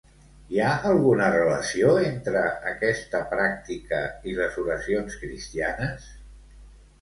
Hi 0.53 0.59
ha 0.67 0.69
alguna 0.91 1.27
relació 1.33 1.91
entre 2.05 2.41
aquesta 2.71 3.21
pràctica 3.35 4.01
i 4.33 4.35
les 4.41 4.59
oracions 4.63 5.21
cristianes? 5.27 6.11